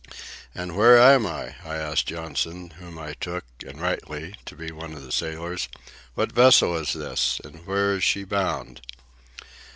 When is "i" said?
1.27-1.57, 1.63-1.75, 2.97-3.13